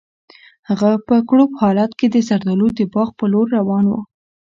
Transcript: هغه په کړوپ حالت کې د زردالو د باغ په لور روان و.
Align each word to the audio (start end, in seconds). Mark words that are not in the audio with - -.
هغه 0.69 0.89
په 1.07 1.15
کړوپ 1.29 1.51
حالت 1.61 1.91
کې 1.99 2.07
د 2.09 2.15
زردالو 2.27 2.67
د 2.77 2.79
باغ 2.93 3.09
په 3.19 3.25
لور 3.31 3.47
روان 3.57 3.85
و. 3.89 3.93